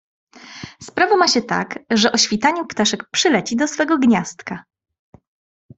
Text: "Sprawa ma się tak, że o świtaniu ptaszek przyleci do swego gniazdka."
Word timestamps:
"Sprawa 0.83 1.17
ma 1.17 1.27
się 1.27 1.41
tak, 1.41 1.79
że 1.91 2.11
o 2.11 2.17
świtaniu 2.17 2.65
ptaszek 2.65 3.09
przyleci 3.11 3.55
do 3.55 3.67
swego 3.67 3.97
gniazdka." 3.97 4.63